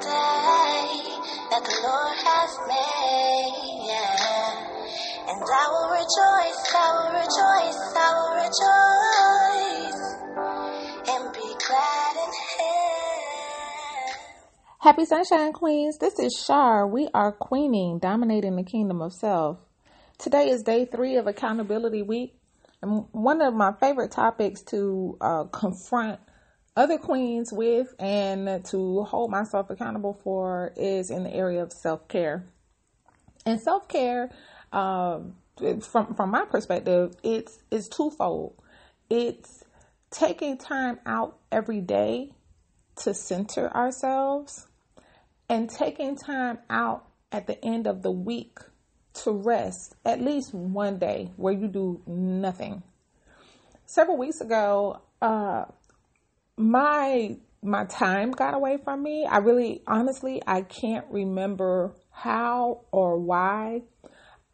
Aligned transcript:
day 0.00 1.18
that 1.50 1.62
the 1.64 1.76
Lord 1.82 2.16
has 2.22 2.52
made. 2.68 3.86
Yeah. 3.86 4.68
And 5.28 5.42
I 5.42 5.64
will 5.68 5.90
rejoice, 5.90 6.60
I 6.74 6.88
will 6.96 7.12
rejoice, 7.18 7.80
I 7.96 8.08
will 8.16 8.34
rejoice 8.46 10.02
and 11.08 11.32
be 11.34 11.48
glad 11.66 12.14
in 12.16 12.32
Him. 12.32 12.98
Happy 14.80 15.04
Sunshine 15.04 15.52
Queens. 15.52 15.98
This 15.98 16.18
is 16.18 16.32
Shar. 16.46 16.86
We 16.86 17.08
are 17.12 17.32
queening, 17.32 17.98
dominating 17.98 18.56
the 18.56 18.62
kingdom 18.62 19.02
of 19.02 19.12
self. 19.12 19.58
Today 20.18 20.48
is 20.48 20.62
day 20.62 20.84
three 20.84 21.16
of 21.16 21.26
Accountability 21.26 22.02
Week. 22.02 22.34
And 22.80 23.06
one 23.10 23.42
of 23.42 23.54
my 23.54 23.72
favorite 23.80 24.12
topics 24.12 24.62
to 24.70 25.18
uh, 25.20 25.44
confront 25.44 26.20
other 26.78 26.96
queens 26.96 27.52
with 27.52 27.92
and 27.98 28.64
to 28.66 29.02
hold 29.02 29.32
myself 29.32 29.68
accountable 29.68 30.14
for 30.22 30.72
is 30.76 31.10
in 31.10 31.24
the 31.24 31.34
area 31.34 31.60
of 31.60 31.72
self 31.72 32.06
care. 32.06 32.46
And 33.44 33.60
self 33.60 33.88
care, 33.88 34.30
um, 34.72 35.34
from 35.82 36.14
from 36.14 36.30
my 36.30 36.44
perspective, 36.44 37.16
it's 37.24 37.58
it's 37.70 37.88
twofold. 37.88 38.54
It's 39.10 39.64
taking 40.10 40.56
time 40.56 41.00
out 41.04 41.38
every 41.50 41.80
day 41.80 42.32
to 43.02 43.12
center 43.12 43.74
ourselves, 43.74 44.68
and 45.48 45.68
taking 45.68 46.16
time 46.16 46.58
out 46.70 47.06
at 47.32 47.48
the 47.48 47.62
end 47.64 47.88
of 47.88 48.02
the 48.02 48.10
week 48.12 48.58
to 49.24 49.32
rest 49.32 49.96
at 50.04 50.20
least 50.20 50.54
one 50.54 50.98
day 50.98 51.32
where 51.36 51.52
you 51.52 51.66
do 51.66 52.00
nothing. 52.06 52.84
Several 53.84 54.16
weeks 54.16 54.40
ago, 54.40 55.00
uh, 55.20 55.64
my 56.58 57.36
my 57.62 57.84
time 57.86 58.30
got 58.30 58.54
away 58.54 58.78
from 58.82 59.02
me. 59.02 59.26
I 59.26 59.38
really 59.38 59.82
honestly 59.86 60.42
I 60.46 60.62
can't 60.62 61.06
remember 61.10 61.94
how 62.10 62.82
or 62.92 63.18
why. 63.18 63.82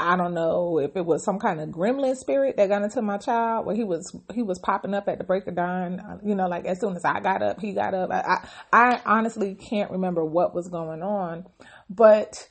I 0.00 0.16
don't 0.16 0.34
know 0.34 0.80
if 0.80 0.96
it 0.96 1.06
was 1.06 1.22
some 1.22 1.38
kind 1.38 1.60
of 1.60 1.68
gremlin 1.68 2.16
spirit 2.16 2.56
that 2.56 2.68
got 2.68 2.82
into 2.82 3.00
my 3.00 3.16
child 3.16 3.64
where 3.64 3.76
he 3.76 3.84
was 3.84 4.14
he 4.32 4.42
was 4.42 4.58
popping 4.58 4.92
up 4.92 5.08
at 5.08 5.18
the 5.18 5.24
break 5.24 5.46
of 5.46 5.54
dawn. 5.54 6.20
You 6.24 6.34
know, 6.34 6.48
like 6.48 6.64
as 6.66 6.80
soon 6.80 6.96
as 6.96 7.04
I 7.04 7.20
got 7.20 7.42
up, 7.42 7.60
he 7.60 7.72
got 7.72 7.94
up. 7.94 8.10
I 8.10 8.40
I, 8.72 8.94
I 8.94 9.00
honestly 9.06 9.54
can't 9.54 9.90
remember 9.90 10.24
what 10.24 10.54
was 10.54 10.68
going 10.68 11.02
on, 11.02 11.46
but 11.88 12.48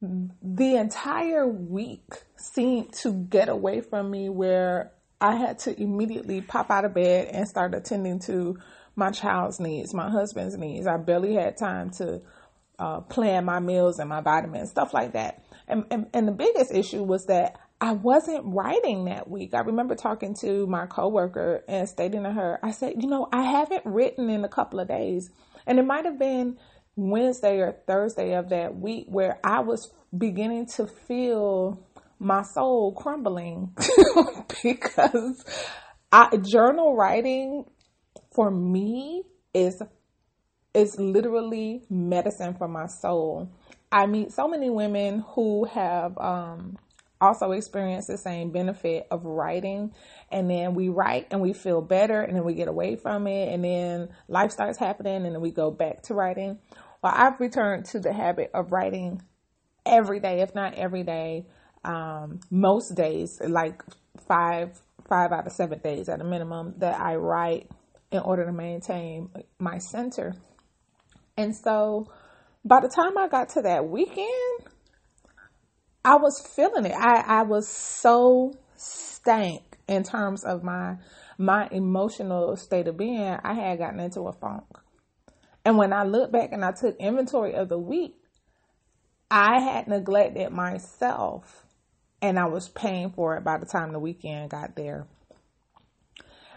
the 0.00 0.76
entire 0.76 1.46
week 1.46 2.24
seemed 2.36 2.92
to 2.92 3.12
get 3.12 3.48
away 3.48 3.80
from 3.80 4.10
me 4.10 4.28
where 4.28 4.92
I 5.20 5.36
had 5.36 5.58
to 5.60 5.80
immediately 5.80 6.42
pop 6.42 6.70
out 6.70 6.84
of 6.84 6.94
bed 6.94 7.28
and 7.28 7.48
start 7.48 7.74
attending 7.74 8.18
to 8.20 8.58
my 8.96 9.10
child's 9.10 9.60
needs, 9.60 9.94
my 9.94 10.10
husband's 10.10 10.56
needs. 10.56 10.86
I 10.86 10.96
barely 10.96 11.34
had 11.34 11.56
time 11.56 11.90
to 11.98 12.22
uh, 12.78 13.00
plan 13.00 13.44
my 13.44 13.60
meals 13.60 13.98
and 13.98 14.08
my 14.08 14.20
vitamins, 14.20 14.70
stuff 14.70 14.94
like 14.94 15.12
that. 15.12 15.42
And, 15.66 15.84
and, 15.90 16.06
and 16.12 16.28
the 16.28 16.32
biggest 16.32 16.72
issue 16.72 17.02
was 17.02 17.26
that 17.26 17.58
I 17.80 17.92
wasn't 17.92 18.44
writing 18.46 19.06
that 19.06 19.28
week. 19.28 19.54
I 19.54 19.60
remember 19.60 19.94
talking 19.94 20.34
to 20.40 20.66
my 20.66 20.86
coworker 20.86 21.64
and 21.68 21.88
stating 21.88 22.22
to 22.22 22.32
her, 22.32 22.58
I 22.62 22.70
said, 22.70 22.94
you 23.00 23.08
know, 23.08 23.28
I 23.32 23.42
haven't 23.42 23.84
written 23.84 24.30
in 24.30 24.44
a 24.44 24.48
couple 24.48 24.80
of 24.80 24.88
days. 24.88 25.30
And 25.66 25.78
it 25.78 25.84
might 25.84 26.04
have 26.04 26.18
been 26.18 26.58
Wednesday 26.96 27.58
or 27.58 27.76
Thursday 27.86 28.34
of 28.34 28.50
that 28.50 28.76
week 28.76 29.06
where 29.08 29.38
I 29.42 29.60
was 29.60 29.92
beginning 30.16 30.66
to 30.76 30.86
feel 30.86 31.84
my 32.18 32.42
soul 32.42 32.92
crumbling 32.92 33.76
because 34.62 35.44
I, 36.12 36.36
journal 36.36 36.94
writing 36.94 37.64
for 38.34 38.50
me 38.50 39.22
is 39.54 39.80
is 40.74 40.98
literally 40.98 41.82
medicine 41.88 42.54
for 42.54 42.66
my 42.66 42.86
soul. 42.86 43.48
I 43.92 44.06
meet 44.06 44.32
so 44.32 44.48
many 44.48 44.70
women 44.70 45.24
who 45.34 45.66
have 45.66 46.18
um, 46.18 46.76
also 47.20 47.52
experienced 47.52 48.08
the 48.08 48.18
same 48.18 48.50
benefit 48.50 49.06
of 49.08 49.24
writing, 49.24 49.94
and 50.32 50.50
then 50.50 50.74
we 50.74 50.88
write 50.88 51.28
and 51.30 51.40
we 51.40 51.52
feel 51.52 51.80
better, 51.80 52.20
and 52.20 52.36
then 52.36 52.44
we 52.44 52.54
get 52.54 52.66
away 52.66 52.96
from 52.96 53.28
it, 53.28 53.52
and 53.52 53.64
then 53.64 54.08
life 54.26 54.50
starts 54.50 54.78
happening, 54.78 55.24
and 55.24 55.34
then 55.34 55.40
we 55.40 55.52
go 55.52 55.70
back 55.70 56.02
to 56.02 56.14
writing. 56.14 56.58
Well, 57.02 57.12
I've 57.14 57.38
returned 57.38 57.84
to 57.86 58.00
the 58.00 58.12
habit 58.12 58.50
of 58.52 58.72
writing 58.72 59.22
every 59.86 60.18
day, 60.18 60.40
if 60.40 60.54
not 60.56 60.74
every 60.74 61.04
day, 61.04 61.46
um, 61.84 62.40
most 62.50 62.96
days, 62.96 63.40
like 63.46 63.82
five 64.26 64.82
five 65.08 65.32
out 65.32 65.46
of 65.46 65.52
seven 65.52 65.78
days 65.80 66.08
at 66.08 66.20
a 66.20 66.24
minimum, 66.24 66.74
that 66.78 66.98
I 67.00 67.14
write 67.16 67.70
in 68.14 68.20
order 68.20 68.46
to 68.46 68.52
maintain 68.52 69.28
my 69.58 69.78
center. 69.78 70.34
And 71.36 71.54
so 71.54 72.06
by 72.64 72.80
the 72.80 72.88
time 72.88 73.18
I 73.18 73.28
got 73.28 73.50
to 73.50 73.62
that 73.62 73.88
weekend, 73.88 74.28
I 76.04 76.16
was 76.16 76.46
feeling 76.54 76.86
it. 76.86 76.94
I, 76.94 77.40
I 77.40 77.42
was 77.42 77.68
so 77.68 78.54
stank 78.76 79.62
in 79.88 80.02
terms 80.02 80.44
of 80.44 80.62
my 80.62 80.96
my 81.36 81.68
emotional 81.72 82.56
state 82.56 82.86
of 82.86 82.96
being. 82.96 83.36
I 83.42 83.54
had 83.54 83.78
gotten 83.78 84.00
into 84.00 84.22
a 84.22 84.32
funk. 84.32 84.64
And 85.64 85.76
when 85.78 85.92
I 85.92 86.04
look 86.04 86.30
back 86.30 86.52
and 86.52 86.64
I 86.64 86.72
took 86.72 86.96
inventory 86.98 87.54
of 87.54 87.68
the 87.68 87.78
week, 87.78 88.14
I 89.30 89.60
had 89.60 89.88
neglected 89.88 90.52
myself 90.52 91.66
and 92.22 92.38
I 92.38 92.46
was 92.46 92.68
paying 92.68 93.10
for 93.10 93.36
it 93.36 93.44
by 93.44 93.58
the 93.58 93.66
time 93.66 93.92
the 93.92 93.98
weekend 93.98 94.50
got 94.50 94.76
there 94.76 95.06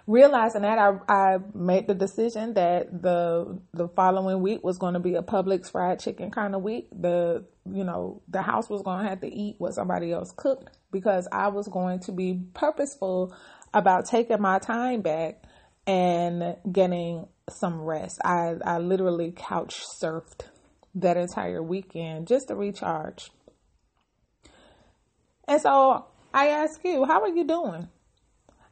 realizing 0.07 0.61
that 0.61 0.79
I, 0.79 0.93
I 1.09 1.39
made 1.53 1.87
the 1.87 1.93
decision 1.93 2.53
that 2.53 3.01
the 3.01 3.59
the 3.73 3.89
following 3.89 4.41
week 4.41 4.63
was 4.63 4.77
going 4.77 4.93
to 4.93 4.99
be 4.99 5.15
a 5.15 5.21
Publix 5.21 5.69
fried 5.71 5.99
chicken 5.99 6.31
kind 6.31 6.55
of 6.55 6.63
week. 6.63 6.87
The 6.97 7.45
you 7.69 7.83
know 7.83 8.21
the 8.29 8.41
house 8.41 8.69
was 8.69 8.81
going 8.81 9.03
to 9.03 9.09
have 9.09 9.21
to 9.21 9.27
eat 9.27 9.55
what 9.59 9.73
somebody 9.73 10.11
else 10.13 10.33
cooked 10.35 10.77
because 10.91 11.27
I 11.31 11.49
was 11.49 11.67
going 11.67 11.99
to 12.01 12.13
be 12.13 12.41
purposeful 12.53 13.35
about 13.73 14.05
taking 14.05 14.41
my 14.41 14.59
time 14.59 15.01
back 15.01 15.43
and 15.85 16.55
getting 16.71 17.27
some 17.49 17.81
rest. 17.81 18.19
I 18.23 18.55
I 18.63 18.79
literally 18.79 19.33
couch 19.35 19.83
surfed 20.01 20.45
that 20.95 21.17
entire 21.17 21.61
weekend 21.61 22.27
just 22.27 22.47
to 22.47 22.55
recharge. 22.55 23.29
And 25.47 25.61
so 25.61 26.05
I 26.33 26.47
ask 26.47 26.83
you, 26.83 27.05
how 27.05 27.21
are 27.21 27.29
you 27.29 27.45
doing? 27.45 27.87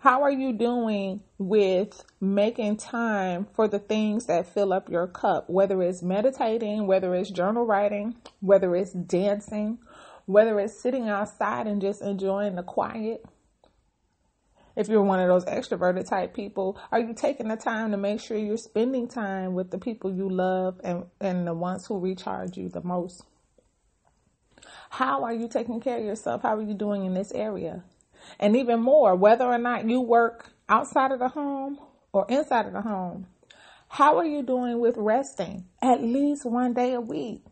How 0.05 0.21
are 0.21 0.31
you 0.31 0.53
doing 0.53 1.21
with 1.39 2.05
making 2.21 2.77
time 2.77 3.47
for 3.55 3.67
the 3.67 3.79
things 3.79 4.27
that 4.27 4.45
fill 4.45 4.71
up 4.71 4.87
your 4.87 5.07
cup? 5.07 5.49
Whether 5.49 5.81
it's 5.81 6.03
meditating, 6.03 6.85
whether 6.85 7.15
it's 7.15 7.31
journal 7.31 7.65
writing, 7.65 8.15
whether 8.39 8.75
it's 8.75 8.93
dancing, 8.93 9.79
whether 10.27 10.59
it's 10.59 10.79
sitting 10.79 11.09
outside 11.09 11.65
and 11.65 11.81
just 11.81 12.03
enjoying 12.03 12.53
the 12.53 12.61
quiet. 12.61 13.25
If 14.75 14.89
you're 14.89 15.01
one 15.01 15.19
of 15.19 15.27
those 15.27 15.45
extroverted 15.45 16.07
type 16.07 16.35
people, 16.35 16.79
are 16.91 16.99
you 16.99 17.15
taking 17.15 17.47
the 17.47 17.55
time 17.55 17.89
to 17.89 17.97
make 17.97 18.19
sure 18.19 18.37
you're 18.37 18.57
spending 18.57 19.07
time 19.07 19.55
with 19.55 19.71
the 19.71 19.79
people 19.79 20.13
you 20.13 20.29
love 20.29 20.79
and, 20.83 21.05
and 21.19 21.47
the 21.47 21.55
ones 21.55 21.87
who 21.87 21.97
recharge 21.97 22.57
you 22.57 22.69
the 22.69 22.83
most? 22.83 23.23
How 24.91 25.23
are 25.23 25.33
you 25.33 25.47
taking 25.47 25.81
care 25.81 25.97
of 25.97 26.05
yourself? 26.05 26.43
How 26.43 26.57
are 26.57 26.61
you 26.61 26.75
doing 26.75 27.05
in 27.05 27.15
this 27.15 27.31
area? 27.31 27.83
And 28.39 28.55
even 28.55 28.81
more, 28.81 29.15
whether 29.15 29.45
or 29.45 29.57
not 29.57 29.89
you 29.89 30.01
work 30.01 30.51
outside 30.69 31.11
of 31.11 31.19
the 31.19 31.29
home 31.29 31.79
or 32.11 32.25
inside 32.29 32.65
of 32.65 32.73
the 32.73 32.81
home, 32.81 33.27
how 33.87 34.17
are 34.17 34.25
you 34.25 34.43
doing 34.43 34.79
with 34.79 34.95
resting 34.97 35.65
at 35.81 36.01
least 36.01 36.45
one 36.45 36.73
day 36.73 36.93
a 36.93 37.01
week? 37.01 37.43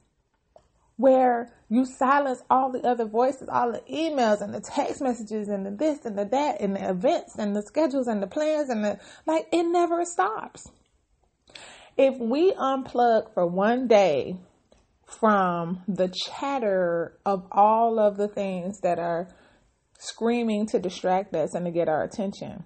Where 0.98 1.52
you 1.70 1.86
silence 1.86 2.44
all 2.50 2.72
the 2.72 2.86
other 2.86 3.06
voices, 3.06 3.50
all 3.50 3.72
the 3.72 3.82
emails 3.92 4.42
and 4.42 4.54
the 4.54 4.62
text 4.62 5.02
messages 5.02 5.48
and 5.48 5.66
the 5.66 5.72
this 5.72 6.06
and 6.06 6.18
the 6.18 6.26
that 6.26 6.62
and 6.62 6.76
the 6.76 6.90
events 6.90 7.36
and 7.38 7.56
the 7.56 7.64
schedules 7.64 8.08
and 8.08 8.22
the 8.22 8.28
plans 8.28 8.70
and 8.70 8.84
the 8.86 9.00
like, 9.26 9.48
it 9.52 9.64
never 9.64 10.06
stops. 10.06 10.70
If 11.98 12.18
we 12.18 12.54
unplug 12.54 13.34
for 13.34 13.46
one 13.46 13.88
day 13.88 14.38
from 15.06 15.82
the 15.88 16.10
chatter 16.10 17.18
of 17.26 17.46
all 17.52 18.00
of 18.00 18.18
the 18.18 18.28
things 18.28 18.80
that 18.82 19.00
are 19.00 19.28
screaming 20.04 20.66
to 20.68 20.80
distract 20.80 21.34
us 21.36 21.54
and 21.54 21.66
to 21.66 21.72
get 21.72 21.88
our 21.88 22.04
attention. 22.04 22.66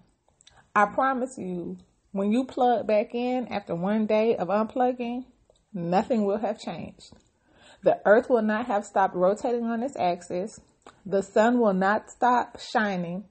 I 0.75 0.85
promise 0.85 1.37
you, 1.37 1.77
when 2.11 2.31
you 2.31 2.45
plug 2.45 2.87
back 2.87 3.13
in 3.13 3.47
after 3.47 3.75
one 3.75 4.05
day 4.05 4.35
of 4.35 4.47
unplugging, 4.47 5.25
nothing 5.73 6.25
will 6.25 6.39
have 6.39 6.59
changed. 6.59 7.13
The 7.83 7.99
earth 8.05 8.29
will 8.29 8.41
not 8.41 8.65
have 8.65 8.85
stopped 8.85 9.15
rotating 9.15 9.65
on 9.65 9.83
its 9.83 9.95
axis. 9.97 10.59
The 11.05 11.21
sun 11.21 11.59
will 11.59 11.73
not 11.73 12.09
stop 12.09 12.59
shining 12.59 13.25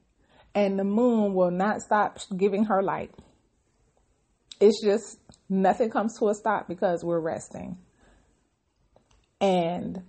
and 0.55 0.79
the 0.79 0.85
moon 0.85 1.35
will 1.35 1.51
not 1.51 1.83
stop 1.83 2.19
giving 2.37 2.65
her 2.65 2.83
light. 2.83 3.11
It's 4.61 4.83
just 4.83 5.19
nothing 5.49 5.91
comes 5.91 6.19
to 6.19 6.29
a 6.29 6.35
stop 6.35 6.69
because 6.69 7.05
we're 7.05 7.21
resting. 7.21 7.77
And 9.41 10.05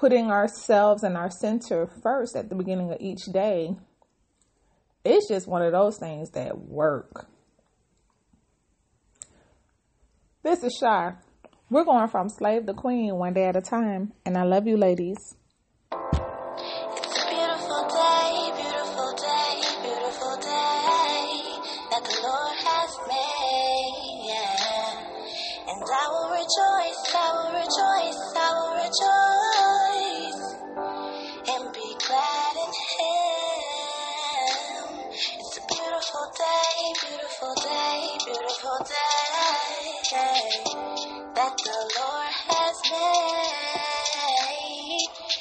putting 0.00 0.30
ourselves 0.30 1.02
and 1.02 1.14
our 1.14 1.30
center 1.30 1.86
first 2.02 2.34
at 2.34 2.48
the 2.48 2.54
beginning 2.54 2.90
of 2.90 2.96
each 3.00 3.26
day, 3.34 3.76
it's 5.04 5.28
just 5.28 5.46
one 5.46 5.60
of 5.60 5.72
those 5.72 5.98
things 5.98 6.30
that 6.30 6.58
work. 6.58 7.26
This 10.42 10.64
is 10.64 10.74
Shy. 10.80 11.12
We're 11.68 11.84
going 11.84 12.08
from 12.08 12.30
slave 12.30 12.64
to 12.64 12.72
queen 12.72 13.14
one 13.16 13.34
day 13.34 13.44
at 13.44 13.56
a 13.56 13.60
time. 13.60 14.12
And 14.24 14.38
I 14.38 14.44
love 14.44 14.66
you, 14.66 14.78
ladies. 14.78 15.36
beautiful 37.40 37.62
day, 37.62 38.18
beautiful 38.26 38.78
day 38.84 39.80
that 41.34 41.56
the 41.56 41.78
Lord 41.96 42.32
has 42.52 42.76
made. 42.90 44.20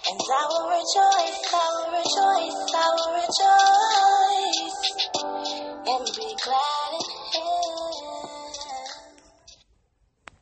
And 0.10 0.22
I 0.32 0.48
will 0.48 0.68
rejoice, 0.70 1.44
I 1.52 1.68
will 1.76 1.92
rejoice, 2.00 2.60
I 2.74 2.88
will 2.96 3.12
rejoice. 3.16 3.69